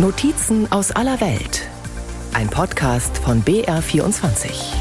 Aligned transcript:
Notizen 0.00 0.70
aus 0.70 0.92
aller 0.92 1.20
Welt. 1.20 1.68
Ein 2.32 2.48
Podcast 2.48 3.18
von 3.18 3.42
BR24. 3.42 4.76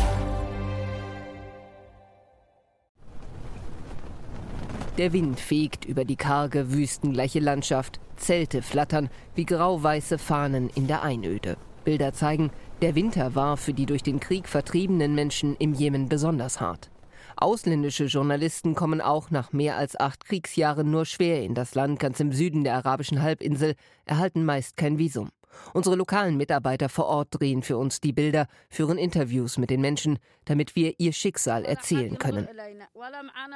Der 5.00 5.14
Wind 5.14 5.40
fegt 5.40 5.86
über 5.86 6.06
die 6.06 6.18
karge, 6.18 6.72
wüstengleiche 6.72 7.40
Landschaft. 7.40 8.00
Zelte 8.18 8.62
flattern 8.62 9.10
wie 9.34 9.46
grau-weiße 9.46 10.20
Fahnen 10.20 10.70
in 10.70 10.86
der 10.86 11.02
Einöde. 11.02 11.58
Bilder 11.84 12.14
zeigen, 12.14 12.52
der 12.84 12.94
Winter 12.94 13.34
war 13.34 13.58
für 13.58 13.74
die 13.74 13.88
durch 13.88 14.04
den 14.04 14.20
Krieg 14.20 14.48
vertriebenen 14.48 15.16
Menschen 15.16 15.56
im 15.56 15.74
Jemen 15.74 16.10
besonders 16.10 16.62
hart. 16.62 16.92
Ausländische 17.40 18.06
Journalisten 18.06 18.74
kommen 18.74 19.00
auch 19.00 19.30
nach 19.30 19.54
mehr 19.54 19.78
als 19.78 20.00
acht 20.00 20.26
Kriegsjahren 20.26 20.90
nur 20.90 21.06
schwer 21.06 21.44
in 21.44 21.54
das 21.54 21.76
Land 21.76 22.00
ganz 22.00 22.20
im 22.20 22.32
Süden 22.32 22.64
der 22.64 22.74
arabischen 22.74 23.22
Halbinsel, 23.22 23.76
erhalten 24.06 24.44
meist 24.44 24.76
kein 24.76 24.98
Visum. 24.98 25.30
Unsere 25.74 25.96
lokalen 25.96 26.36
Mitarbeiter 26.36 26.90
vor 26.90 27.06
Ort 27.06 27.28
drehen 27.32 27.62
für 27.62 27.78
uns 27.78 28.02
die 28.02 28.12
Bilder, 28.12 28.48
führen 28.70 28.98
Interviews 28.98 29.58
mit 29.58 29.70
den 29.70 29.82
Menschen, 29.82 30.18
damit 30.46 30.76
wir 30.76 30.96
ihr 30.98 31.14
Schicksal 31.14 31.64
erzählen 31.64 32.18
können. 32.18 32.48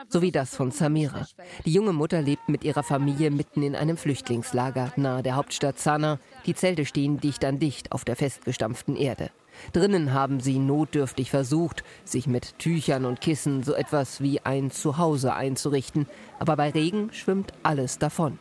So 0.10 0.22
wie 0.22 0.32
das 0.32 0.56
von 0.56 0.70
Samira. 0.72 1.28
Die 1.66 1.74
junge 1.74 1.94
Mutter 1.94 2.22
lebt 2.22 2.50
mit 2.50 2.64
ihrer 2.64 2.84
Familie 2.84 3.32
mitten 3.32 3.64
in 3.64 3.76
einem 3.76 3.98
Flüchtlingslager 3.98 4.94
nahe 4.96 5.24
der 5.24 5.36
Hauptstadt 5.36 5.80
Sanaa. 5.80 6.20
Die 6.46 6.56
Zelte 6.56 6.86
stehen 6.86 7.20
dicht 7.20 7.44
an 7.46 7.60
dicht 7.60 7.92
auf 7.92 8.06
der 8.06 8.16
festgestampften 8.16 8.96
Erde. 8.96 9.32
Drinnen 9.74 10.14
haben 10.14 10.40
sie 10.40 10.60
notdürftig 10.60 11.30
versucht, 11.30 11.84
sich 12.04 12.28
mit 12.28 12.58
Tüchern 12.60 13.06
und 13.06 13.22
Kissen 13.22 13.64
so 13.64 13.74
etwas 13.74 14.22
wie 14.22 14.42
ein 14.42 14.72
Zuhause 14.72 15.34
einzurichten, 15.34 16.08
aber 16.40 16.56
bei 16.56 16.70
Regen 16.70 17.12
schwimmt 17.14 17.54
alles 17.64 17.98
davon. 17.98 18.38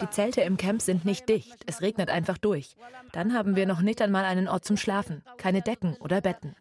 Die 0.00 0.10
Zelte 0.10 0.40
im 0.40 0.56
Camp 0.56 0.82
sind 0.82 1.04
nicht 1.04 1.28
dicht, 1.28 1.56
es 1.66 1.80
regnet 1.80 2.10
einfach 2.10 2.36
durch. 2.36 2.76
Dann 3.12 3.32
haben 3.32 3.54
wir 3.54 3.66
noch 3.66 3.80
nicht 3.80 4.02
einmal 4.02 4.24
einen 4.24 4.48
Ort 4.48 4.64
zum 4.64 4.76
Schlafen, 4.76 5.22
keine 5.36 5.62
Decken 5.62 5.96
oder 6.00 6.20
Betten. 6.20 6.56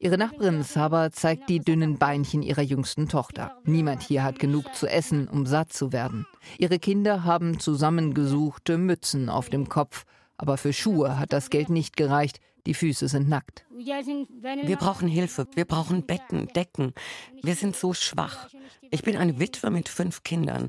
Ihre 0.00 0.16
Nachbarin 0.16 0.62
Saba 0.62 1.10
zeigt 1.10 1.48
die 1.48 1.58
dünnen 1.58 1.98
Beinchen 1.98 2.42
ihrer 2.42 2.62
jüngsten 2.62 3.08
Tochter. 3.08 3.56
Niemand 3.64 4.02
hier 4.02 4.22
hat 4.22 4.38
genug 4.38 4.72
zu 4.74 4.86
essen, 4.86 5.26
um 5.26 5.44
satt 5.44 5.72
zu 5.72 5.92
werden. 5.92 6.24
Ihre 6.56 6.78
Kinder 6.78 7.24
haben 7.24 7.58
zusammengesuchte 7.58 8.78
Mützen 8.78 9.28
auf 9.28 9.48
dem 9.48 9.68
Kopf, 9.68 10.04
aber 10.38 10.56
für 10.56 10.72
Schuhe 10.72 11.18
hat 11.18 11.32
das 11.32 11.50
Geld 11.50 11.68
nicht 11.68 11.96
gereicht. 11.96 12.40
Die 12.66 12.74
Füße 12.74 13.08
sind 13.08 13.28
nackt. 13.28 13.64
Wir 13.70 14.76
brauchen 14.76 15.08
Hilfe. 15.08 15.46
Wir 15.54 15.64
brauchen 15.64 16.06
Betten, 16.06 16.48
Decken. 16.48 16.94
Wir 17.42 17.54
sind 17.54 17.76
so 17.76 17.94
schwach. 17.94 18.48
Ich 18.90 19.02
bin 19.02 19.16
eine 19.16 19.38
Witwe 19.38 19.70
mit 19.70 19.88
fünf 19.88 20.22
Kindern. 20.22 20.68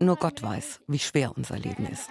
Nur 0.00 0.16
Gott 0.16 0.42
weiß, 0.42 0.80
wie 0.88 0.98
schwer 0.98 1.32
unser 1.36 1.58
Leben 1.58 1.86
ist. 1.86 2.10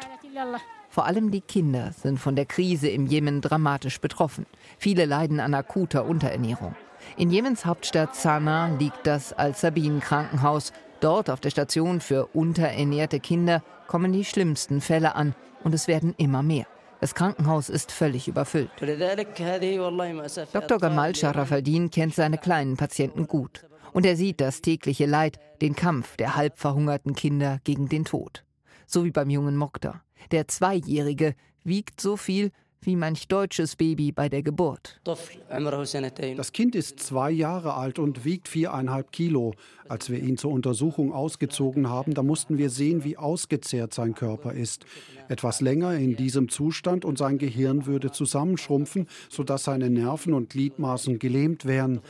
Vor 0.90 1.06
allem 1.06 1.32
die 1.32 1.42
Kinder 1.42 1.94
sind 1.94 2.20
von 2.20 2.36
der 2.36 2.46
Krise 2.46 2.90
im 2.90 3.06
Jemen 3.06 3.42
dramatisch 3.42 4.00
betroffen. 4.00 4.46
Viele 4.78 5.06
leiden 5.06 5.40
an 5.40 5.54
akuter 5.54 6.06
Unterernährung. 6.06 6.76
In 7.18 7.32
Jemens 7.32 7.66
Hauptstadt 7.66 8.16
Sanaa 8.16 8.76
liegt 8.78 9.08
das 9.08 9.34
Al-Sabin-Krankenhaus. 9.34 10.74
Dort 11.00 11.30
auf 11.30 11.40
der 11.40 11.50
Station 11.50 12.02
für 12.02 12.28
unterernährte 12.28 13.20
Kinder 13.20 13.64
kommen 13.88 14.12
die 14.14 14.26
schlimmsten 14.26 14.82
Fälle 14.82 15.16
an 15.16 15.34
und 15.64 15.74
es 15.74 15.88
werden 15.88 16.14
immer 16.18 16.44
mehr. 16.44 16.66
Das 17.02 17.16
Krankenhaus 17.16 17.70
ist 17.70 17.92
völlig 17.92 18.28
überfüllt. 18.28 18.70
Dr. 18.80 20.78
Gamal 20.78 21.16
Sharafaldin 21.16 21.90
kennt 21.90 22.14
seine 22.14 22.38
kleinen 22.38 22.78
Patienten 22.78 23.26
gut. 23.26 23.66
Und 23.92 24.06
er 24.06 24.16
sieht 24.16 24.40
das 24.40 24.62
tägliche 24.62 25.08
Leid, 25.08 25.40
den 25.62 25.76
Kampf 25.76 26.16
der 26.18 26.36
halb 26.36 26.60
verhungerten 26.60 27.16
Kinder 27.16 27.60
gegen 27.64 27.90
den 27.90 28.06
Tod. 28.06 28.46
So 28.86 29.04
wie 29.04 29.10
beim 29.10 29.32
jungen 29.32 29.58
Mokta. 29.58 30.04
Der 30.30 30.48
Zweijährige 30.48 31.34
wiegt 31.64 32.00
so 32.00 32.18
viel 32.18 32.52
wie 32.84 32.96
manch 32.96 33.28
deutsches 33.28 33.76
Baby 33.76 34.12
bei 34.12 34.28
der 34.28 34.42
Geburt. 34.42 35.00
Das 35.04 36.52
Kind 36.52 36.76
ist 36.76 37.00
zwei 37.00 37.30
Jahre 37.30 37.76
alt 37.76 38.00
und 38.00 38.26
wiegt 38.26 38.48
viereinhalb 38.48 39.12
Kilo. 39.12 39.54
Als 39.88 40.10
wir 40.10 40.20
ihn 40.20 40.38
zur 40.38 40.52
Untersuchung 40.52 41.14
ausgezogen 41.14 41.90
haben, 41.90 42.14
da 42.14 42.24
mussten 42.24 42.58
wir 42.58 42.70
sehen, 42.70 43.04
wie 43.04 43.18
ausgezehrt 43.18 43.94
sein 43.94 44.16
Körper 44.16 44.54
ist. 44.54 44.86
Etwas 45.28 45.62
länger 45.62 45.94
in 45.96 46.16
diesem 46.16 46.50
Zustand 46.50 47.06
und 47.06 47.18
sein 47.18 47.38
Gehirn 47.38 47.86
würde 47.86 48.12
zusammenschrumpfen, 48.12 49.08
sodass 49.30 49.66
seine 49.66 49.90
Nerven 49.90 50.34
und 50.34 50.50
Gliedmaßen 50.50 51.20
gelähmt 51.20 51.66
wären. 51.66 52.02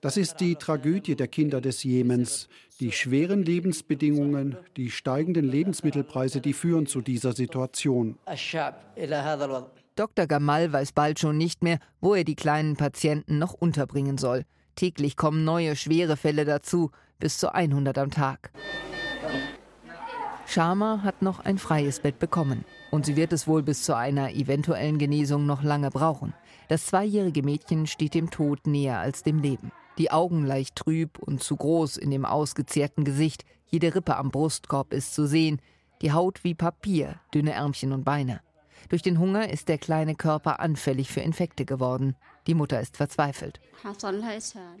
Das 0.00 0.16
ist 0.16 0.36
die 0.40 0.56
Tragödie 0.56 1.14
der 1.14 1.28
Kinder 1.28 1.60
des 1.60 1.84
Jemens. 1.84 2.48
Die 2.80 2.92
schweren 2.92 3.42
Lebensbedingungen, 3.42 4.56
die 4.76 4.90
steigenden 4.90 5.48
Lebensmittelpreise, 5.48 6.40
die 6.40 6.52
führen 6.52 6.86
zu 6.86 7.00
dieser 7.00 7.32
Situation. 7.32 8.18
Dr. 9.96 10.26
Gamal 10.26 10.72
weiß 10.72 10.92
bald 10.92 11.18
schon 11.18 11.36
nicht 11.36 11.62
mehr, 11.62 11.78
wo 12.00 12.14
er 12.14 12.24
die 12.24 12.36
kleinen 12.36 12.76
Patienten 12.76 13.38
noch 13.38 13.52
unterbringen 13.54 14.18
soll. 14.18 14.44
Täglich 14.76 15.16
kommen 15.16 15.44
neue 15.44 15.74
schwere 15.74 16.16
Fälle 16.16 16.44
dazu, 16.44 16.90
bis 17.18 17.38
zu 17.38 17.52
100 17.52 17.98
am 17.98 18.10
Tag. 18.10 18.52
Sharma 20.46 21.00
hat 21.02 21.22
noch 21.22 21.40
ein 21.40 21.58
freies 21.58 22.00
Bett 22.00 22.20
bekommen 22.20 22.64
und 22.92 23.04
sie 23.06 23.16
wird 23.16 23.32
es 23.32 23.48
wohl 23.48 23.62
bis 23.64 23.82
zu 23.82 23.96
einer 23.96 24.32
eventuellen 24.32 24.98
Genesung 24.98 25.44
noch 25.44 25.64
lange 25.64 25.90
brauchen. 25.90 26.34
Das 26.68 26.86
zweijährige 26.86 27.42
Mädchen 27.42 27.88
steht 27.88 28.14
dem 28.14 28.30
Tod 28.30 28.66
näher 28.66 29.00
als 29.00 29.24
dem 29.24 29.40
Leben 29.40 29.72
die 29.98 30.10
Augen 30.10 30.44
leicht 30.44 30.76
trüb 30.76 31.18
und 31.18 31.42
zu 31.42 31.56
groß 31.56 31.96
in 31.96 32.10
dem 32.10 32.24
ausgezehrten 32.24 33.04
Gesicht, 33.04 33.44
jede 33.66 33.94
Rippe 33.94 34.16
am 34.16 34.30
Brustkorb 34.30 34.92
ist 34.92 35.14
zu 35.14 35.26
sehen, 35.26 35.60
die 36.02 36.12
Haut 36.12 36.44
wie 36.44 36.54
Papier, 36.54 37.16
dünne 37.32 37.52
Ärmchen 37.52 37.92
und 37.92 38.04
Beine. 38.04 38.40
Durch 38.88 39.02
den 39.02 39.18
Hunger 39.18 39.50
ist 39.50 39.68
der 39.68 39.78
kleine 39.78 40.14
Körper 40.14 40.60
anfällig 40.60 41.10
für 41.10 41.20
Infekte 41.20 41.64
geworden. 41.64 42.16
Die 42.46 42.54
Mutter 42.54 42.80
ist 42.80 42.96
verzweifelt. 42.96 43.60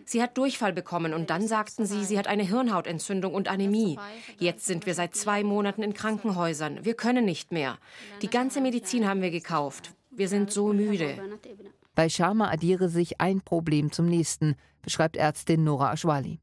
Sie 0.04 0.22
hat 0.22 0.38
Durchfall 0.38 0.72
bekommen 0.72 1.14
und 1.14 1.30
dann 1.30 1.46
sagten 1.48 1.86
sie, 1.86 2.04
sie 2.04 2.18
hat 2.18 2.28
eine 2.28 2.44
Hirnhautentzündung 2.44 3.34
und 3.34 3.48
Anämie. 3.48 3.98
Jetzt 4.38 4.66
sind 4.66 4.86
wir 4.86 4.94
seit 4.94 5.14
zwei 5.14 5.42
Monaten 5.42 5.82
in 5.82 5.94
Krankenhäusern. 5.94 6.84
Wir 6.84 6.94
können 6.94 7.24
nicht 7.24 7.52
mehr. 7.52 7.78
Die 8.22 8.30
ganze 8.30 8.60
Medizin 8.60 9.08
haben 9.08 9.22
wir 9.22 9.30
gekauft. 9.30 9.92
Wir 10.10 10.28
sind 10.28 10.50
so 10.50 10.72
müde. 10.72 11.18
Bei 11.96 12.10
Sharma 12.10 12.50
addiere 12.50 12.90
sich 12.90 13.22
ein 13.22 13.40
Problem 13.40 13.90
zum 13.90 14.04
nächsten, 14.04 14.54
beschreibt 14.82 15.16
Ärztin 15.16 15.64
Nora 15.64 15.94
Ashwali. 15.94 16.40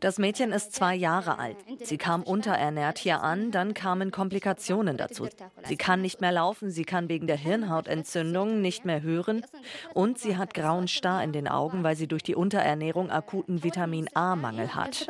Das 0.00 0.18
Mädchen 0.18 0.50
ist 0.50 0.74
zwei 0.74 0.96
Jahre 0.96 1.38
alt. 1.38 1.56
Sie 1.84 1.96
kam 1.96 2.24
unterernährt 2.24 2.98
hier 2.98 3.22
an, 3.22 3.52
dann 3.52 3.72
kamen 3.72 4.10
Komplikationen 4.10 4.96
dazu. 4.96 5.28
Sie 5.64 5.76
kann 5.76 6.02
nicht 6.02 6.20
mehr 6.20 6.32
laufen, 6.32 6.72
sie 6.72 6.84
kann 6.84 7.08
wegen 7.08 7.28
der 7.28 7.36
Hirnhautentzündung 7.36 8.60
nicht 8.60 8.84
mehr 8.84 9.02
hören 9.02 9.46
und 9.94 10.18
sie 10.18 10.36
hat 10.36 10.54
grauen 10.54 10.88
Star 10.88 11.22
in 11.22 11.32
den 11.32 11.46
Augen, 11.46 11.84
weil 11.84 11.94
sie 11.94 12.08
durch 12.08 12.24
die 12.24 12.34
Unterernährung 12.34 13.10
akuten 13.10 13.62
Vitamin 13.62 14.08
A-Mangel 14.14 14.74
hat. 14.74 15.06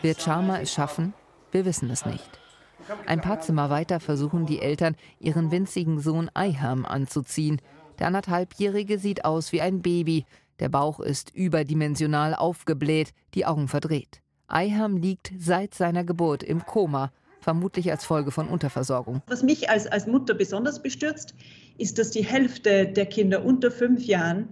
Wird 0.00 0.22
Sharma 0.22 0.58
es 0.58 0.72
schaffen? 0.72 1.12
Wir 1.50 1.66
wissen 1.66 1.90
es 1.90 2.06
nicht. 2.06 2.41
Ein 3.06 3.20
paar 3.20 3.40
Zimmer 3.40 3.70
weiter 3.70 4.00
versuchen 4.00 4.46
die 4.46 4.60
Eltern, 4.60 4.96
ihren 5.18 5.50
winzigen 5.50 6.00
Sohn 6.00 6.30
Eiham 6.34 6.84
anzuziehen. 6.84 7.60
Der 7.98 8.06
anderthalbjährige 8.06 8.98
sieht 8.98 9.24
aus 9.24 9.52
wie 9.52 9.60
ein 9.60 9.82
Baby. 9.82 10.24
Der 10.60 10.68
Bauch 10.68 11.00
ist 11.00 11.34
überdimensional 11.34 12.34
aufgebläht, 12.34 13.12
die 13.34 13.46
Augen 13.46 13.68
verdreht. 13.68 14.20
Eiham 14.48 14.96
liegt 14.96 15.32
seit 15.38 15.74
seiner 15.74 16.04
Geburt 16.04 16.42
im 16.42 16.64
Koma, 16.64 17.10
vermutlich 17.40 17.90
als 17.90 18.04
Folge 18.04 18.30
von 18.30 18.48
Unterversorgung. 18.48 19.22
Was 19.26 19.42
mich 19.42 19.70
als, 19.70 19.86
als 19.86 20.06
Mutter 20.06 20.34
besonders 20.34 20.82
bestürzt, 20.82 21.34
ist, 21.78 21.98
dass 21.98 22.10
die 22.10 22.24
Hälfte 22.24 22.86
der 22.86 23.06
Kinder 23.06 23.44
unter 23.44 23.70
fünf 23.70 24.04
Jahren 24.04 24.48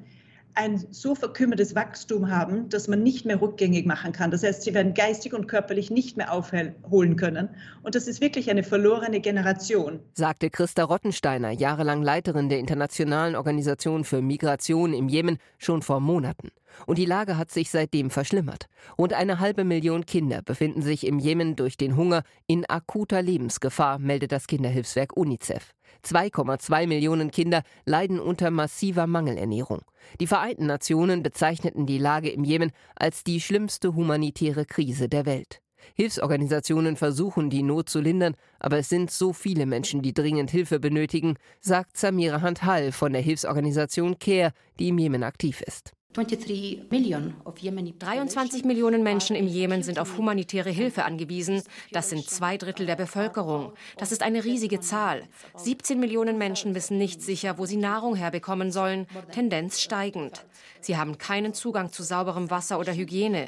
ein 0.54 0.84
so 0.90 1.14
verkümmertes 1.14 1.74
Wachstum 1.74 2.30
haben, 2.30 2.68
dass 2.68 2.88
man 2.88 3.02
nicht 3.02 3.24
mehr 3.24 3.40
rückgängig 3.40 3.86
machen 3.86 4.12
kann. 4.12 4.30
Das 4.30 4.42
heißt, 4.42 4.62
sie 4.62 4.74
werden 4.74 4.94
geistig 4.94 5.32
und 5.32 5.46
körperlich 5.46 5.90
nicht 5.90 6.16
mehr 6.16 6.32
aufholen 6.32 7.16
können. 7.16 7.50
Und 7.82 7.94
das 7.94 8.06
ist 8.06 8.20
wirklich 8.20 8.50
eine 8.50 8.62
verlorene 8.62 9.20
Generation. 9.20 10.00
Sagte 10.14 10.50
Christa 10.50 10.84
Rottensteiner, 10.84 11.50
jahrelang 11.50 12.02
Leiterin 12.02 12.48
der 12.48 12.58
Internationalen 12.58 13.36
Organisation 13.36 14.04
für 14.04 14.22
Migration 14.22 14.92
im 14.92 15.08
Jemen, 15.08 15.38
schon 15.58 15.82
vor 15.82 16.00
Monaten. 16.00 16.50
Und 16.86 16.98
die 16.98 17.06
Lage 17.06 17.36
hat 17.36 17.50
sich 17.50 17.70
seitdem 17.70 18.10
verschlimmert. 18.10 18.66
Rund 18.98 19.12
eine 19.12 19.40
halbe 19.40 19.64
Million 19.64 20.06
Kinder 20.06 20.42
befinden 20.42 20.82
sich 20.82 21.06
im 21.06 21.18
Jemen 21.18 21.56
durch 21.56 21.76
den 21.76 21.96
Hunger 21.96 22.22
in 22.46 22.68
akuter 22.68 23.22
Lebensgefahr, 23.22 23.98
meldet 23.98 24.32
das 24.32 24.46
Kinderhilfswerk 24.46 25.16
UNICEF. 25.16 25.72
2,2 26.04 26.86
Millionen 26.86 27.30
Kinder 27.30 27.62
leiden 27.84 28.20
unter 28.20 28.50
massiver 28.50 29.06
Mangelernährung. 29.06 29.82
Die 30.20 30.26
Vereinten 30.26 30.66
Nationen 30.66 31.22
bezeichneten 31.22 31.86
die 31.86 31.98
Lage 31.98 32.30
im 32.30 32.44
Jemen 32.44 32.72
als 32.96 33.22
die 33.24 33.40
schlimmste 33.40 33.94
humanitäre 33.94 34.64
Krise 34.64 35.08
der 35.08 35.26
Welt. 35.26 35.60
Hilfsorganisationen 35.94 36.96
versuchen, 36.96 37.50
die 37.50 37.62
Not 37.62 37.88
zu 37.88 38.00
lindern, 38.00 38.34
aber 38.58 38.78
es 38.78 38.88
sind 38.88 39.10
so 39.10 39.32
viele 39.32 39.66
Menschen, 39.66 40.02
die 40.02 40.14
dringend 40.14 40.50
Hilfe 40.50 40.78
benötigen, 40.78 41.36
sagt 41.60 41.96
Samira 41.96 42.42
Handhal 42.42 42.92
von 42.92 43.12
der 43.12 43.22
Hilfsorganisation 43.22 44.18
CARE, 44.18 44.52
die 44.78 44.88
im 44.88 44.98
Jemen 44.98 45.22
aktiv 45.22 45.60
ist. 45.62 45.92
23 46.12 48.64
Millionen 48.64 49.04
Menschen 49.04 49.36
im 49.36 49.46
Jemen 49.46 49.84
sind 49.84 50.00
auf 50.00 50.18
humanitäre 50.18 50.70
Hilfe 50.70 51.04
angewiesen. 51.04 51.62
Das 51.92 52.10
sind 52.10 52.28
zwei 52.28 52.56
Drittel 52.56 52.86
der 52.86 52.96
Bevölkerung. 52.96 53.74
Das 53.96 54.10
ist 54.10 54.24
eine 54.24 54.44
riesige 54.44 54.80
Zahl. 54.80 55.22
17 55.54 56.00
Millionen 56.00 56.36
Menschen 56.36 56.74
wissen 56.74 56.98
nicht 56.98 57.22
sicher, 57.22 57.58
wo 57.58 57.66
sie 57.66 57.76
Nahrung 57.76 58.16
herbekommen 58.16 58.72
sollen. 58.72 59.06
Tendenz 59.30 59.80
steigend. 59.80 60.44
Sie 60.80 60.96
haben 60.96 61.16
keinen 61.16 61.54
Zugang 61.54 61.92
zu 61.92 62.02
sauberem 62.02 62.50
Wasser 62.50 62.80
oder 62.80 62.92
Hygiene. 62.92 63.46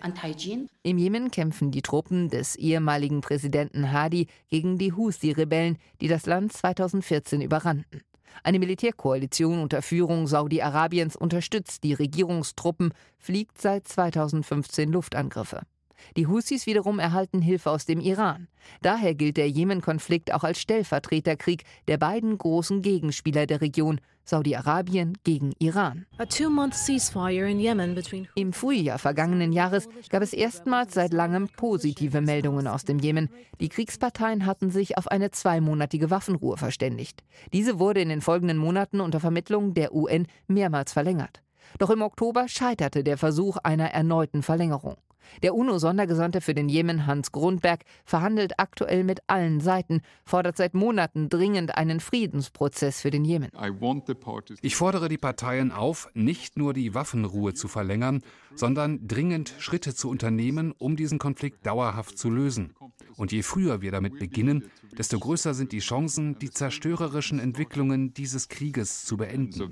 Im 0.85 0.99
Jemen 0.99 1.33
kämpfen 1.33 1.73
die 1.73 1.83
Truppen 1.83 2.31
des 2.31 2.55
ehemaligen 2.55 3.23
Präsidenten 3.23 3.91
Hadi 3.91 4.29
gegen 4.51 4.79
die 4.79 4.93
Houthi-Rebellen, 4.93 5.79
die 6.01 6.07
das 6.07 6.27
Land 6.27 6.53
2014 6.53 7.41
überrannten. 7.41 8.03
Eine 8.43 8.59
Militärkoalition 8.59 9.61
unter 9.61 9.83
Führung 9.83 10.27
Saudi-Arabiens 10.27 11.17
unterstützt 11.17 11.85
die 11.85 11.95
Regierungstruppen, 11.95 12.93
fliegt 13.19 13.61
seit 13.61 13.87
2015 13.89 14.91
Luftangriffe. 14.91 15.63
Die 16.17 16.27
Husis 16.27 16.67
wiederum 16.67 16.99
erhalten 16.99 17.41
Hilfe 17.41 17.71
aus 17.71 17.85
dem 17.85 18.01
Iran. 18.01 18.49
Daher 18.81 19.15
gilt 19.15 19.37
der 19.37 19.49
Jemen-Konflikt 19.49 20.33
auch 20.33 20.45
als 20.45 20.61
Stellvertreterkrieg 20.61 21.65
der 21.89 21.99
beiden 21.99 22.37
großen 22.39 22.83
Gegenspieler 22.83 23.47
der 23.47 23.61
Region, 23.61 24.01
Saudi-Arabien 24.25 25.19
gegen 25.25 25.53
Iran. 25.59 26.07
Im 28.35 28.53
Frühjahr 28.53 28.99
vergangenen 28.99 29.53
Jahres 29.53 29.89
gab 30.11 30.23
es 30.23 30.33
erstmals 30.33 30.95
seit 30.95 31.13
langem 31.13 31.49
positive 31.49 32.21
Meldungen 32.21 32.67
aus 32.67 32.85
dem 32.85 32.99
Jemen. 32.99 33.31
Die 33.61 33.69
Kriegsparteien 33.69 34.47
hatten 34.47 34.71
sich 34.71 34.97
auf 34.97 35.09
eine 35.09 35.31
zweimonatige 35.31 36.11
Waffenruhe 36.11 36.57
verständigt. 36.57 37.25
Diese 37.53 37.79
wurde 37.79 38.01
in 38.01 38.09
den 38.11 38.21
folgenden 38.21 38.59
Monaten 38.59 39.01
unter 39.01 39.21
Vermittlung 39.21 39.75
der 39.75 39.95
UN 39.95 40.27
mehrmals 40.47 40.93
verlängert. 40.93 41.43
Doch 41.79 41.91
im 41.91 42.03
Oktober 42.03 42.49
scheiterte 42.49 43.03
der 43.03 43.19
Versuch 43.19 43.57
einer 43.57 43.91
erneuten 43.91 44.43
Verlängerung. 44.43 44.97
Der 45.43 45.55
UNO-Sondergesandte 45.55 46.41
für 46.41 46.55
den 46.55 46.69
Jemen, 46.69 47.07
Hans 47.07 47.33
Grundberg, 47.33 47.85
verhandelt 48.05 48.59
aktuell 48.59 49.05
mit 49.05 49.21
allen 49.27 49.61
Seiten, 49.61 50.03
fordert 50.25 50.57
seit 50.57 50.75
Monaten 50.75 51.29
dringend 51.29 51.77
einen 51.77 52.01
Friedensprozess 52.01 53.01
für 53.01 53.11
den 53.11 53.25
Jemen. 53.25 53.51
Ich 54.63 54.77
fordere 54.77 55.09
die 55.09 55.19
Parteien 55.19 55.73
auf, 55.73 56.09
nicht 56.15 56.57
nur 56.57 56.73
die 56.73 56.95
Waffenruhe 56.95 57.55
zu 57.55 57.69
verlängern, 57.69 58.23
sondern 58.55 59.07
dringend 59.07 59.55
Schritte 59.59 59.95
zu 59.95 60.09
unternehmen, 60.09 60.73
um 60.77 60.97
diesen 60.97 61.19
Konflikt 61.19 61.67
dauerhaft 61.67 62.19
zu 62.19 62.31
lösen. 62.31 62.75
Und 63.17 63.33
je 63.33 63.43
früher 63.43 63.81
wir 63.81 63.93
damit 63.93 64.19
beginnen, 64.19 64.71
desto 64.97 65.19
größer 65.19 65.55
sind 65.55 65.73
die 65.73 65.79
Chancen, 65.79 66.39
die 66.39 66.51
zerstörerischen 66.51 67.39
Entwicklungen 67.39 68.15
dieses 68.15 68.49
Krieges 68.49 69.05
zu 69.05 69.17
beenden. 69.17 69.71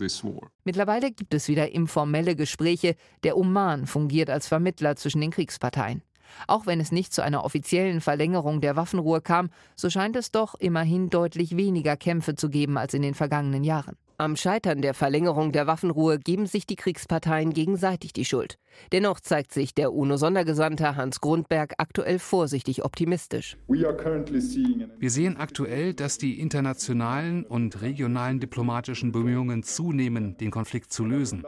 Mittlerweile 0.64 1.10
gibt 1.10 1.34
es 1.34 1.48
wieder 1.48 1.72
informelle 1.72 2.36
Gespräche. 2.36 2.96
Der 3.22 3.36
Oman 3.36 3.86
fungiert 3.86 4.30
als 4.30 4.48
Vermittler 4.48 4.96
zwischen 4.96 5.20
den 5.20 5.30
Kriegsparteien. 5.40 6.02
Auch 6.46 6.66
wenn 6.66 6.80
es 6.80 6.92
nicht 6.92 7.14
zu 7.14 7.22
einer 7.22 7.44
offiziellen 7.44 8.02
Verlängerung 8.02 8.60
der 8.60 8.76
Waffenruhe 8.76 9.22
kam, 9.22 9.48
so 9.74 9.88
scheint 9.88 10.16
es 10.16 10.30
doch 10.30 10.54
immerhin 10.54 11.08
deutlich 11.08 11.56
weniger 11.56 11.96
Kämpfe 11.96 12.34
zu 12.34 12.50
geben 12.50 12.76
als 12.76 12.92
in 12.92 13.00
den 13.00 13.14
vergangenen 13.14 13.64
Jahren. 13.64 13.96
Am 14.20 14.36
Scheitern 14.36 14.82
der 14.82 14.92
Verlängerung 14.92 15.50
der 15.50 15.66
Waffenruhe 15.66 16.18
geben 16.18 16.44
sich 16.44 16.66
die 16.66 16.76
Kriegsparteien 16.76 17.54
gegenseitig 17.54 18.12
die 18.12 18.26
Schuld. 18.26 18.58
Dennoch 18.92 19.18
zeigt 19.18 19.50
sich 19.50 19.74
der 19.74 19.94
UNO-Sondergesandte 19.94 20.94
Hans 20.94 21.22
Grundberg 21.22 21.72
aktuell 21.78 22.18
vorsichtig 22.18 22.84
optimistisch. 22.84 23.56
Wir 23.66 25.10
sehen 25.10 25.38
aktuell, 25.38 25.94
dass 25.94 26.18
die 26.18 26.38
internationalen 26.38 27.46
und 27.46 27.80
regionalen 27.80 28.40
diplomatischen 28.40 29.10
Bemühungen 29.10 29.62
zunehmen, 29.62 30.36
den 30.36 30.50
Konflikt 30.50 30.92
zu 30.92 31.06
lösen. 31.06 31.42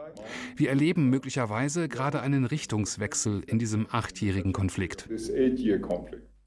Wir 0.55 0.69
erleben 0.69 1.11
möglicherweise 1.11 1.87
gerade 1.87 2.21
einen 2.21 2.43
Richtungswechsel 2.43 3.43
in 3.45 3.59
diesem 3.59 3.85
achtjährigen 3.91 4.51
Konflikt. 4.51 5.07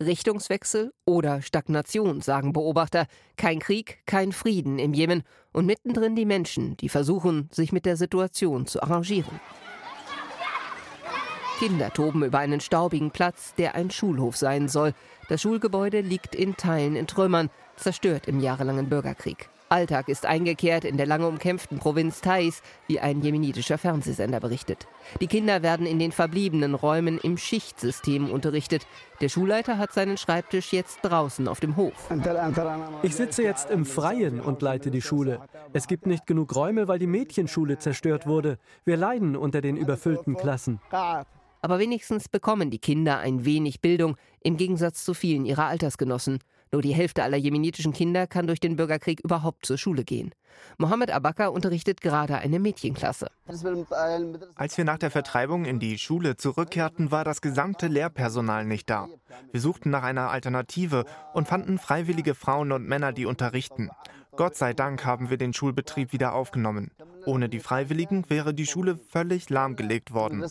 Richtungswechsel 0.01 0.93
oder 1.05 1.43
Stagnation, 1.43 2.21
sagen 2.21 2.53
Beobachter. 2.53 3.07
Kein 3.37 3.61
Krieg, 3.61 4.01
kein 4.07 4.33
Frieden 4.33 4.79
im 4.79 4.93
Jemen 4.95 5.23
und 5.53 5.67
mittendrin 5.67 6.17
die 6.17 6.27
Menschen, 6.27 6.77
die 6.77 6.89
versuchen, 6.89 7.49
sich 7.51 7.73
mit 7.73 7.87
der 7.87 7.97
Situation 7.97 8.67
zu 8.67 8.83
arrangieren. 8.83 9.41
Kinder 11.59 11.91
toben 11.91 12.23
über 12.23 12.39
einen 12.39 12.61
staubigen 12.61 13.11
Platz, 13.11 13.55
der 13.55 13.75
ein 13.75 13.91
Schulhof 13.91 14.37
sein 14.37 14.69
soll. 14.69 14.93
Das 15.31 15.41
Schulgebäude 15.41 16.03
liegt 16.03 16.35
in 16.35 16.57
Teilen 16.57 16.97
in 16.97 17.07
Trümmern, 17.07 17.49
zerstört 17.77 18.29
im 18.29 18.41
jahrelangen 18.41 18.91
Bürgerkrieg. 18.91 19.49
Alltag 19.69 20.09
ist 20.09 20.27
eingekehrt 20.27 20.85
in 20.85 20.97
der 20.97 21.07
lange 21.07 21.27
umkämpften 21.27 21.79
Provinz 21.79 22.21
Thais, 22.21 22.63
wie 22.87 23.01
ein 23.01 23.21
jemenitischer 23.21 23.79
Fernsehsender 23.79 24.39
berichtet. 24.39 24.87
Die 25.21 25.27
Kinder 25.27 25.63
werden 25.63 25.87
in 25.87 25.99
den 25.99 26.13
verbliebenen 26.13 26.75
Räumen 26.75 27.19
im 27.19 27.37
Schichtsystem 27.37 28.31
unterrichtet. 28.31 28.87
Der 29.21 29.29
Schulleiter 29.29 29.79
hat 29.79 29.93
seinen 29.93 30.19
Schreibtisch 30.19 30.73
jetzt 30.73 31.01
draußen 31.03 31.49
auf 31.49 31.59
dem 31.59 31.77
Hof. 31.77 32.11
Ich 33.03 33.17
sitze 33.17 33.43
jetzt 33.43 33.71
im 33.71 33.85
Freien 33.85 34.41
und 34.41 34.63
leite 34.63 34.91
die 34.91 35.03
Schule. 35.03 35.41
Es 35.73 35.89
gibt 35.89 36.07
nicht 36.07 36.27
genug 36.27 36.55
Räume, 36.55 36.87
weil 36.87 36.99
die 36.99 37.07
Mädchenschule 37.07 37.79
zerstört 37.79 38.27
wurde. 38.27 38.59
Wir 38.85 38.97
leiden 38.97 39.37
unter 39.37 39.61
den 39.61 39.77
überfüllten 39.77 40.37
Klassen. 40.37 40.81
Aber 41.63 41.79
wenigstens 41.81 42.29
bekommen 42.29 42.71
die 42.71 42.79
Kinder 42.79 43.19
ein 43.19 43.45
wenig 43.45 43.81
Bildung, 43.81 44.17
im 44.41 44.57
Gegensatz 44.57 45.05
zu 45.05 45.15
vielen 45.15 45.45
ihrer 45.45 45.65
Altersgenossen. 45.65 46.39
Nur 46.77 46.83
die 46.83 46.95
Hälfte 46.95 47.23
aller 47.23 47.39
jemenitischen 47.39 47.95
Kinder 47.95 48.27
kann 48.27 48.47
durch 48.47 48.61
den 48.61 48.77
Bürgerkrieg 48.77 49.21
überhaupt 49.21 49.65
zur 49.65 49.79
Schule 49.79 50.05
gehen. 50.05 50.35
Mohammed 50.77 51.11
Abaka 51.11 51.47
unterrichtet 51.47 52.03
gerade 52.03 52.37
eine 52.37 52.59
Mädchenklasse. 52.59 53.29
Als 54.57 54.77
wir 54.77 54.85
nach 54.85 54.99
der 54.99 55.11
Vertreibung 55.11 55.65
in 55.65 55.79
die 55.81 55.97
Schule 55.97 56.37
zurückkehrten, 56.37 57.11
war 57.11 57.25
das 57.25 57.41
gesamte 57.41 57.87
Lehrpersonal 57.87 58.67
nicht 58.67 58.91
da. 58.91 59.09
Wir 59.53 59.61
suchten 59.63 59.89
nach 59.89 60.03
einer 60.03 60.31
Alternative 60.31 61.07
und 61.33 61.49
fanden 61.49 61.79
freiwillige 61.79 62.35
Frauen 62.35 62.71
und 62.73 62.87
Männer, 62.87 63.15
die 63.15 63.25
unterrichten. 63.25 63.89
Gott 64.33 64.55
sei 64.55 64.75
Dank 64.75 65.07
haben 65.07 65.31
wir 65.31 65.39
den 65.39 65.55
Schulbetrieb 65.55 66.13
wieder 66.13 66.35
aufgenommen. 66.35 66.91
Ohne 67.25 67.49
die 67.49 67.61
Freiwilligen 67.61 68.29
wäre 68.29 68.53
die 68.53 68.67
Schule 68.67 68.99
völlig 68.99 69.49
lahmgelegt 69.49 70.13
worden. 70.13 70.45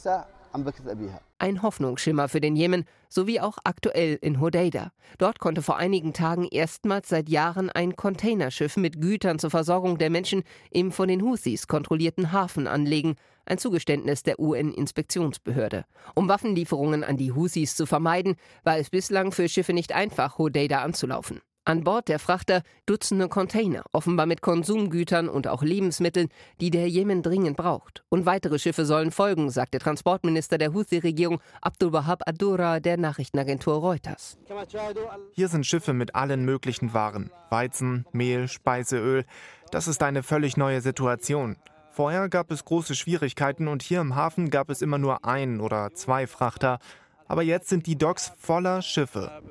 Ein 1.37 1.61
Hoffnungsschimmer 1.61 2.29
für 2.29 2.41
den 2.41 2.55
Jemen, 2.55 2.85
sowie 3.09 3.39
auch 3.39 3.57
aktuell 3.63 4.17
in 4.21 4.39
Hodeida. 4.39 4.91
Dort 5.17 5.39
konnte 5.39 5.61
vor 5.61 5.77
einigen 5.77 6.13
Tagen 6.13 6.47
erstmals 6.47 7.09
seit 7.09 7.29
Jahren 7.29 7.69
ein 7.69 7.95
Containerschiff 7.95 8.77
mit 8.77 9.01
Gütern 9.01 9.39
zur 9.39 9.49
Versorgung 9.49 9.97
der 9.97 10.09
Menschen 10.09 10.43
im 10.71 10.91
von 10.91 11.07
den 11.07 11.21
Houthis 11.21 11.67
kontrollierten 11.67 12.31
Hafen 12.31 12.67
anlegen, 12.67 13.15
ein 13.45 13.57
Zugeständnis 13.57 14.23
der 14.23 14.39
UN-Inspektionsbehörde. 14.39 15.85
Um 16.15 16.29
Waffenlieferungen 16.29 17.03
an 17.03 17.17
die 17.17 17.31
Houthis 17.31 17.75
zu 17.75 17.85
vermeiden, 17.85 18.35
war 18.63 18.77
es 18.77 18.89
bislang 18.89 19.31
für 19.31 19.49
Schiffe 19.49 19.73
nicht 19.73 19.93
einfach, 19.93 20.37
Hodeida 20.37 20.81
anzulaufen. 20.81 21.41
An 21.67 21.83
Bord 21.83 22.09
der 22.09 22.19
Frachter 22.19 22.61
Dutzende 22.85 23.27
Container, 23.27 23.83
offenbar 23.91 24.27
mit 24.27 24.41
Konsumgütern 24.41 25.27
und 25.27 25.47
auch 25.47 25.63
Lebensmitteln, 25.63 26.29
die 26.61 26.69
der 26.69 26.87
Jemen 26.87 27.23
dringend 27.23 27.57
braucht. 27.57 28.03
Und 28.09 28.27
weitere 28.27 28.59
Schiffe 28.59 28.85
sollen 28.85 29.09
folgen, 29.09 29.49
sagt 29.49 29.73
der 29.73 29.79
Transportminister 29.81 30.59
der 30.59 30.75
Houthi-Regierung 30.75 31.39
Abdul 31.61 31.91
Wahab 31.91 32.21
Adura 32.27 32.79
der 32.79 32.97
Nachrichtenagentur 32.97 33.77
Reuters. 33.77 34.37
Hier 35.31 35.47
sind 35.47 35.65
Schiffe 35.65 35.93
mit 35.93 36.13
allen 36.13 36.45
möglichen 36.45 36.93
Waren: 36.93 37.31
Weizen, 37.49 38.05
Mehl, 38.11 38.47
Speiseöl. 38.47 39.25
Das 39.71 39.87
ist 39.87 40.03
eine 40.03 40.21
völlig 40.21 40.57
neue 40.57 40.81
Situation. 40.81 41.55
Vorher 41.89 42.29
gab 42.29 42.51
es 42.51 42.63
große 42.63 42.93
Schwierigkeiten 42.93 43.67
und 43.67 43.81
hier 43.81 44.01
im 44.01 44.15
Hafen 44.15 44.51
gab 44.51 44.69
es 44.69 44.83
immer 44.83 44.99
nur 44.99 45.25
ein 45.25 45.61
oder 45.61 45.93
zwei 45.95 46.27
Frachter. 46.27 46.77
Aber 47.27 47.43
jetzt 47.43 47.69
sind 47.69 47.87
die 47.87 47.97
Docks 47.97 48.31
voller 48.37 48.81
Schiffe. 48.81 49.41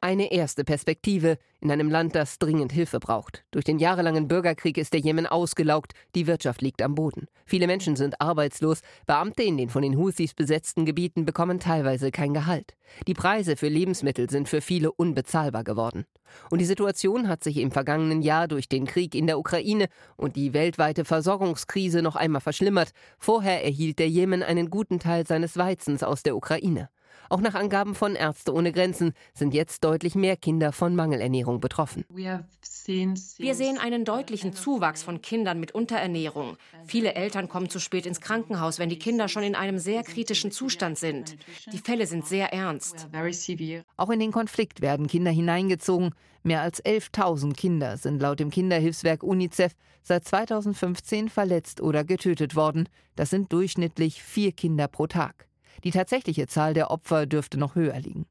Eine 0.00 0.32
erste 0.32 0.64
Perspektive 0.64 1.38
in 1.60 1.70
einem 1.70 1.90
Land, 1.90 2.14
das 2.14 2.38
dringend 2.38 2.72
Hilfe 2.72 3.00
braucht. 3.00 3.44
Durch 3.50 3.64
den 3.64 3.78
jahrelangen 3.78 4.28
Bürgerkrieg 4.28 4.78
ist 4.78 4.92
der 4.92 5.00
Jemen 5.00 5.26
ausgelaugt, 5.26 5.92
die 6.14 6.26
Wirtschaft 6.26 6.62
liegt 6.62 6.82
am 6.82 6.94
Boden. 6.94 7.26
Viele 7.44 7.66
Menschen 7.66 7.96
sind 7.96 8.20
arbeitslos, 8.20 8.80
Beamte 9.06 9.42
in 9.42 9.56
den 9.56 9.68
von 9.68 9.82
den 9.82 9.98
Houthis 9.98 10.34
besetzten 10.34 10.84
Gebieten 10.84 11.24
bekommen 11.24 11.60
teilweise 11.60 12.10
kein 12.10 12.34
Gehalt. 12.34 12.74
Die 13.06 13.14
Preise 13.14 13.56
für 13.56 13.68
Lebensmittel 13.68 14.30
sind 14.30 14.48
für 14.48 14.60
viele 14.60 14.92
unbezahlbar 14.92 15.64
geworden. 15.64 16.04
Und 16.50 16.60
die 16.60 16.64
Situation 16.64 17.28
hat 17.28 17.42
sich 17.44 17.56
im 17.56 17.70
vergangenen 17.70 18.22
Jahr 18.22 18.48
durch 18.48 18.68
den 18.68 18.86
Krieg 18.86 19.14
in 19.14 19.26
der 19.26 19.38
Ukraine 19.38 19.88
und 20.16 20.36
die 20.36 20.52
weltweite 20.52 21.04
Versorgungskrise 21.04 22.02
noch 22.02 22.16
einmal 22.16 22.40
verschlimmert. 22.40 22.92
Vorher 23.18 23.64
erhielt 23.64 23.98
der 23.98 24.08
Jemen 24.08 24.42
einen 24.42 24.70
guten 24.70 24.98
Teil 24.98 25.26
seines 25.26 25.56
Weizens 25.56 26.02
aus 26.02 26.22
der 26.22 26.36
Ukraine. 26.36 26.88
Auch 27.28 27.40
nach 27.40 27.54
Angaben 27.54 27.94
von 27.94 28.14
Ärzte 28.14 28.52
ohne 28.52 28.72
Grenzen 28.72 29.12
sind 29.34 29.54
jetzt 29.54 29.84
deutlich 29.84 30.14
mehr 30.14 30.36
Kinder 30.36 30.72
von 30.72 30.96
Mangelernährung 30.96 31.60
betroffen. 31.60 32.04
Wir 32.08 33.54
sehen 33.54 33.78
einen 33.78 34.04
deutlichen 34.04 34.52
Zuwachs 34.52 35.02
von 35.02 35.22
Kindern 35.22 35.60
mit 35.60 35.72
Unterernährung. 35.72 36.56
Viele 36.86 37.14
Eltern 37.14 37.48
kommen 37.48 37.68
zu 37.68 37.78
spät 37.78 38.06
ins 38.06 38.20
Krankenhaus, 38.20 38.78
wenn 38.78 38.88
die 38.88 38.98
Kinder 38.98 39.28
schon 39.28 39.42
in 39.42 39.54
einem 39.54 39.78
sehr 39.78 40.02
kritischen 40.02 40.50
Zustand 40.50 40.98
sind. 40.98 41.36
Die 41.72 41.78
Fälle 41.78 42.06
sind 42.06 42.26
sehr 42.26 42.52
ernst. 42.52 43.08
Auch 43.96 44.10
in 44.10 44.20
den 44.20 44.32
Konflikt 44.32 44.80
werden 44.80 45.06
Kinder 45.06 45.30
hineingezogen. 45.30 46.14
Mehr 46.42 46.62
als 46.62 46.82
11.000 46.84 47.54
Kinder 47.54 47.96
sind 47.98 48.20
laut 48.22 48.40
dem 48.40 48.50
Kinderhilfswerk 48.50 49.22
UNICEF 49.22 49.74
seit 50.02 50.26
2015 50.26 51.28
verletzt 51.28 51.80
oder 51.80 52.02
getötet 52.02 52.56
worden. 52.56 52.88
Das 53.16 53.30
sind 53.30 53.52
durchschnittlich 53.52 54.22
vier 54.22 54.52
Kinder 54.52 54.88
pro 54.88 55.06
Tag. 55.06 55.49
Die 55.84 55.90
tatsächliche 55.90 56.46
Zahl 56.46 56.74
der 56.74 56.90
Opfer 56.90 57.26
dürfte 57.26 57.58
noch 57.58 57.74
höher 57.74 57.98
liegen. 57.98 58.26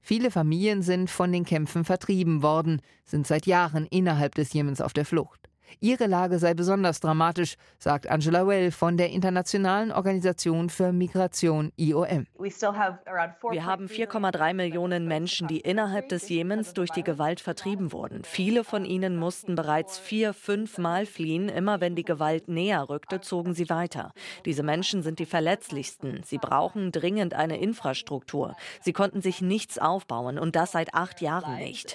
Viele 0.00 0.30
Familien 0.30 0.82
sind 0.82 1.10
von 1.10 1.32
den 1.32 1.44
Kämpfen 1.44 1.84
vertrieben 1.84 2.42
worden, 2.42 2.80
sind 3.04 3.26
seit 3.26 3.46
Jahren 3.46 3.86
innerhalb 3.86 4.34
des 4.34 4.52
Jemens 4.52 4.80
auf 4.80 4.92
der 4.92 5.04
Flucht. 5.04 5.47
Ihre 5.80 6.06
Lage 6.06 6.38
sei 6.38 6.54
besonders 6.54 7.00
dramatisch, 7.00 7.56
sagt 7.78 8.08
Angela 8.08 8.46
Well 8.46 8.70
von 8.70 8.96
der 8.96 9.10
Internationalen 9.10 9.92
Organisation 9.92 10.70
für 10.70 10.92
Migration 10.92 11.72
IOM. 11.76 12.26
Wir 12.38 13.64
haben 13.64 13.86
4,3 13.86 14.54
Millionen 14.54 15.06
Menschen, 15.06 15.48
die 15.48 15.60
innerhalb 15.60 16.08
des 16.08 16.28
Jemens 16.28 16.74
durch 16.74 16.90
die 16.90 17.02
Gewalt 17.02 17.40
vertrieben 17.40 17.92
wurden. 17.92 18.22
Viele 18.24 18.64
von 18.64 18.84
ihnen 18.84 19.16
mussten 19.16 19.54
bereits 19.54 19.98
vier, 19.98 20.34
fünf 20.34 20.78
Mal 20.78 21.06
fliehen. 21.06 21.48
Immer 21.48 21.80
wenn 21.80 21.94
die 21.94 22.04
Gewalt 22.04 22.48
näher 22.48 22.88
rückte, 22.88 23.20
zogen 23.20 23.54
sie 23.54 23.68
weiter. 23.68 24.12
Diese 24.44 24.62
Menschen 24.62 25.02
sind 25.02 25.18
die 25.18 25.26
verletzlichsten. 25.26 26.22
Sie 26.24 26.38
brauchen 26.38 26.92
dringend 26.92 27.34
eine 27.34 27.58
Infrastruktur. 27.58 28.56
Sie 28.80 28.92
konnten 28.92 29.20
sich 29.20 29.40
nichts 29.40 29.78
aufbauen 29.78 30.38
und 30.38 30.56
das 30.56 30.72
seit 30.72 30.94
acht 30.94 31.20
Jahren 31.20 31.56
nicht. 31.58 31.94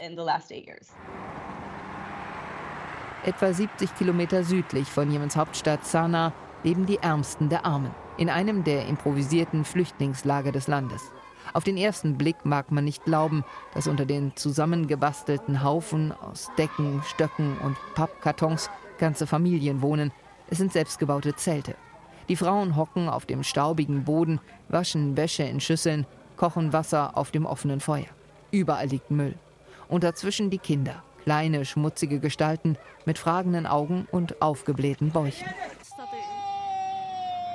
Etwa 3.25 3.53
70 3.53 3.95
Kilometer 3.95 4.43
südlich 4.43 4.89
von 4.89 5.09
Jemens 5.09 5.37
Hauptstadt 5.37 5.85
Sanaa 5.85 6.33
leben 6.63 6.85
die 6.85 6.97
Ärmsten 6.97 7.47
der 7.47 7.65
Armen, 7.65 7.91
in 8.17 8.29
einem 8.29 8.65
der 8.65 8.85
improvisierten 8.87 9.63
Flüchtlingslager 9.63 10.51
des 10.51 10.67
Landes. 10.67 11.09
Auf 11.53 11.63
den 11.63 11.77
ersten 11.77 12.17
Blick 12.17 12.43
mag 12.43 12.69
man 12.69 12.83
nicht 12.83 13.05
glauben, 13.05 13.45
dass 13.73 13.87
unter 13.87 14.05
den 14.05 14.35
zusammengebastelten 14.35 15.63
Haufen 15.63 16.11
aus 16.11 16.51
Decken, 16.57 17.01
Stöcken 17.05 17.57
und 17.59 17.77
Pappkartons 17.95 18.69
ganze 18.97 19.25
Familien 19.25 19.81
wohnen. 19.81 20.11
Es 20.49 20.57
sind 20.57 20.73
selbstgebaute 20.73 21.33
Zelte. 21.37 21.75
Die 22.27 22.35
Frauen 22.35 22.75
hocken 22.75 23.07
auf 23.07 23.25
dem 23.25 23.43
staubigen 23.43 24.03
Boden, 24.03 24.41
waschen 24.67 25.15
Wäsche 25.15 25.43
in 25.43 25.61
Schüsseln, 25.61 26.05
kochen 26.35 26.73
Wasser 26.73 27.17
auf 27.17 27.31
dem 27.31 27.45
offenen 27.45 27.79
Feuer. 27.79 28.07
Überall 28.51 28.87
liegt 28.87 29.11
Müll. 29.11 29.35
Und 29.87 30.03
dazwischen 30.03 30.49
die 30.49 30.57
Kinder, 30.57 31.03
Kleine, 31.23 31.63
schmutzige 31.63 32.19
Gestalten 32.19 32.77
mit 33.05 33.17
fragenden 33.17 33.65
Augen 33.65 34.07
und 34.11 34.41
aufgeblähten 34.41 35.11
Bäuchen. 35.11 35.47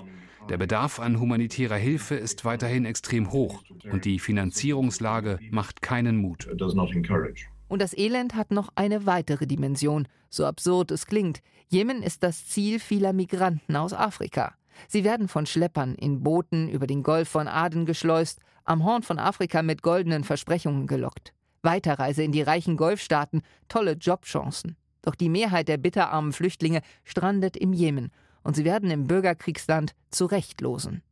Der 0.50 0.58
Bedarf 0.58 1.00
an 1.00 1.20
humanitärer 1.20 1.78
Hilfe 1.78 2.14
ist 2.16 2.46
weiterhin 2.46 2.86
extrem 2.86 3.32
hoch 3.32 3.64
und 3.92 4.06
die 4.06 4.20
Finanzierungslage 4.20 5.40
macht 5.50 5.82
keinen 5.82 6.18
Mut. 6.18 6.48
Und 7.68 7.82
das 7.82 7.98
Elend 7.98 8.36
hat 8.36 8.52
noch 8.52 8.70
eine 8.76 9.08
weitere 9.08 9.48
Dimension, 9.48 10.08
so 10.30 10.46
absurd 10.46 10.92
es 10.92 11.08
klingt. 11.08 11.40
Jemen 11.68 12.04
ist 12.04 12.22
das 12.22 12.48
Ziel 12.48 12.80
vieler 12.80 13.12
Migranten 13.12 13.76
aus 13.76 13.94
Afrika. 13.94 14.54
Sie 14.88 15.04
werden 15.04 15.28
von 15.28 15.46
Schleppern 15.46 15.96
in 15.96 16.24
Booten 16.24 16.70
über 16.70 16.88
den 16.88 17.04
Golf 17.04 17.30
von 17.30 17.48
Aden 17.48 17.86
geschleust, 17.86 18.40
am 18.64 18.84
Horn 18.84 19.04
von 19.04 19.20
Afrika 19.20 19.62
mit 19.62 19.82
goldenen 19.82 20.24
Versprechungen 20.24 20.88
gelockt. 20.88 21.34
Weiterreise 21.62 22.24
in 22.24 22.32
die 22.32 22.42
reichen 22.42 22.78
Golfstaaten, 22.78 23.42
tolle 23.68 23.94
Jobchancen. 23.94 24.76
Doch 25.02 25.16
die 25.16 25.30
Mehrheit 25.30 25.68
der 25.68 25.78
bitterarmen 25.78 26.34
Flüchtlinge 26.34 26.82
strandet 27.04 27.58
im 27.58 27.74
Jemen 27.74 28.12
und 28.46 28.56
sie 28.56 28.64
werden 28.64 28.90
im 28.92 29.08
Bürgerkriegsland 29.08 29.94
zurechtlosen. 30.12 31.04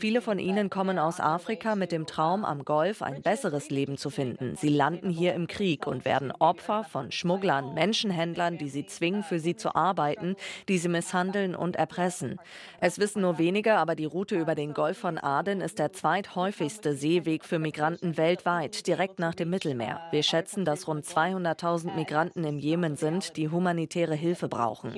Viele 0.00 0.20
von 0.20 0.38
ihnen 0.38 0.68
kommen 0.68 0.98
aus 0.98 1.18
Afrika 1.18 1.76
mit 1.76 1.92
dem 1.92 2.06
Traum, 2.06 2.44
am 2.44 2.64
Golf 2.64 3.00
ein 3.00 3.22
besseres 3.22 3.70
Leben 3.70 3.96
zu 3.96 4.10
finden. 4.10 4.54
Sie 4.56 4.68
landen 4.68 5.08
hier 5.08 5.32
im 5.34 5.46
Krieg 5.46 5.86
und 5.86 6.04
werden 6.04 6.30
Opfer 6.32 6.84
von 6.84 7.10
Schmugglern, 7.10 7.72
Menschenhändlern, 7.72 8.58
die 8.58 8.68
sie 8.68 8.86
zwingen, 8.86 9.22
für 9.22 9.38
sie 9.38 9.56
zu 9.56 9.74
arbeiten, 9.74 10.36
die 10.68 10.76
sie 10.76 10.88
misshandeln 10.88 11.54
und 11.54 11.76
erpressen. 11.76 12.38
Es 12.80 12.98
wissen 12.98 13.22
nur 13.22 13.38
wenige, 13.38 13.76
aber 13.76 13.94
die 13.94 14.04
Route 14.04 14.36
über 14.36 14.54
den 14.54 14.74
Golf 14.74 14.98
von 14.98 15.16
Aden 15.16 15.60
ist 15.60 15.78
der 15.78 15.92
zweithäufigste 15.92 16.94
Seeweg 16.94 17.44
für 17.44 17.58
Migranten 17.58 18.18
weltweit, 18.18 18.86
direkt 18.86 19.20
nach 19.20 19.34
dem 19.34 19.48
Mittelmeer. 19.48 20.00
Wir 20.10 20.22
schätzen, 20.22 20.66
dass 20.66 20.86
rund 20.86 21.06
200.000 21.06 21.94
Migranten 21.94 22.44
im 22.44 22.58
Jemen 22.58 22.96
sind, 22.96 23.36
die 23.36 23.48
humanitäre 23.48 24.14
Hilfe 24.14 24.48
brauchen. 24.48 24.92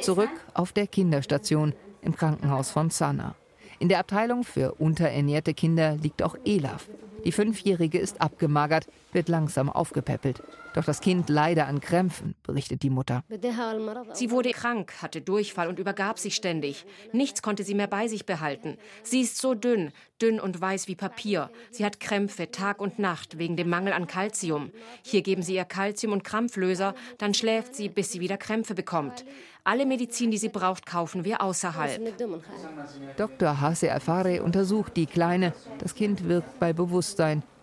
Zurück 0.00 0.30
auf 0.52 0.72
der 0.72 0.86
Kinderstation 0.86 1.74
im 2.02 2.14
Krankenhaus 2.14 2.70
von 2.70 2.90
Sana. 2.90 3.34
In 3.78 3.88
der 3.88 3.98
Abteilung 3.98 4.44
für 4.44 4.74
unterernährte 4.74 5.54
Kinder 5.54 5.96
liegt 5.96 6.22
auch 6.22 6.36
Elaf. 6.44 6.88
Die 7.24 7.32
Fünfjährige 7.32 7.98
ist 7.98 8.20
abgemagert, 8.20 8.86
wird 9.12 9.28
langsam 9.28 9.70
aufgepäppelt. 9.70 10.42
Doch 10.74 10.84
das 10.84 11.00
Kind 11.00 11.28
leide 11.28 11.66
an 11.66 11.80
Krämpfen, 11.80 12.34
berichtet 12.42 12.82
die 12.82 12.90
Mutter. 12.90 13.22
Sie 14.12 14.30
wurde 14.30 14.50
krank, 14.50 14.92
hatte 15.00 15.20
Durchfall 15.20 15.68
und 15.68 15.78
übergab 15.78 16.18
sich 16.18 16.34
ständig. 16.34 16.84
Nichts 17.12 17.42
konnte 17.42 17.62
sie 17.62 17.74
mehr 17.74 17.86
bei 17.86 18.08
sich 18.08 18.26
behalten. 18.26 18.76
Sie 19.04 19.20
ist 19.20 19.38
so 19.38 19.54
dünn, 19.54 19.92
dünn 20.20 20.40
und 20.40 20.60
weiß 20.60 20.88
wie 20.88 20.96
Papier. 20.96 21.50
Sie 21.70 21.84
hat 21.84 22.00
Krämpfe 22.00 22.50
Tag 22.50 22.80
und 22.80 22.98
Nacht 22.98 23.38
wegen 23.38 23.56
dem 23.56 23.70
Mangel 23.70 23.92
an 23.92 24.08
Kalzium. 24.08 24.70
Hier 25.02 25.22
geben 25.22 25.42
sie 25.42 25.54
ihr 25.54 25.64
Kalzium 25.64 26.12
und 26.12 26.24
Krampflöser, 26.24 26.94
dann 27.18 27.34
schläft 27.34 27.74
sie, 27.76 27.88
bis 27.88 28.10
sie 28.10 28.20
wieder 28.20 28.36
Krämpfe 28.36 28.74
bekommt. 28.74 29.24
Alle 29.66 29.86
Medizin, 29.86 30.30
die 30.30 30.36
sie 30.36 30.50
braucht, 30.50 30.84
kaufen 30.84 31.24
wir 31.24 31.40
außerhalb. 31.40 31.98
Dr. 33.16 33.60
Hase 33.62 33.90
Alfare 33.90 34.42
untersucht 34.42 34.94
die 34.94 35.06
Kleine. 35.06 35.54
Das 35.78 35.94
Kind 35.94 36.28
wirkt 36.28 36.58
bei 36.58 36.74
Bewusstsein, 36.74 37.13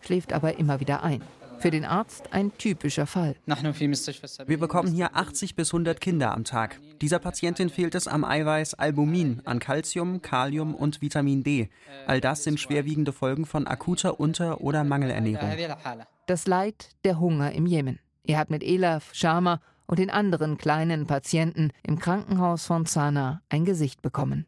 schläft 0.01 0.33
aber 0.33 0.57
immer 0.57 0.79
wieder 0.79 1.03
ein. 1.03 1.21
Für 1.59 1.69
den 1.69 1.85
Arzt 1.85 2.33
ein 2.33 2.51
typischer 2.57 3.05
Fall. 3.05 3.35
Wir 3.45 4.57
bekommen 4.59 4.91
hier 4.91 5.15
80 5.15 5.55
bis 5.55 5.69
100 5.71 6.01
Kinder 6.01 6.33
am 6.33 6.43
Tag. 6.43 6.79
Dieser 7.01 7.19
Patientin 7.19 7.69
fehlt 7.69 7.93
es 7.93 8.07
am 8.07 8.25
Eiweiß 8.25 8.73
Albumin, 8.73 9.43
an 9.45 9.59
Calcium, 9.59 10.23
Kalium 10.23 10.73
und 10.73 11.03
Vitamin 11.03 11.43
D. 11.43 11.69
All 12.07 12.19
das 12.19 12.43
sind 12.43 12.59
schwerwiegende 12.59 13.13
Folgen 13.13 13.45
von 13.45 13.67
akuter 13.67 14.19
Unter- 14.19 14.61
oder 14.61 14.83
Mangelernährung. 14.83 15.51
Das 16.25 16.47
Leid 16.47 16.89
der 17.03 17.19
Hunger 17.19 17.51
im 17.51 17.67
Jemen. 17.67 17.99
Er 18.23 18.39
hat 18.39 18.49
mit 18.49 18.63
Elaf, 18.63 19.11
Sharma 19.13 19.61
und 19.85 19.99
den 19.99 20.09
anderen 20.09 20.57
kleinen 20.57 21.05
Patienten 21.05 21.69
im 21.83 21.99
Krankenhaus 21.99 22.65
von 22.65 22.87
Zana 22.87 23.41
ein 23.49 23.65
Gesicht 23.65 24.01
bekommen. 24.01 24.47